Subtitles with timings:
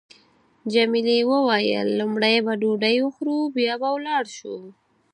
[0.73, 4.57] جميلې وويل: لومړی به ډوډۍ وخورو بیا به ولاړ شو.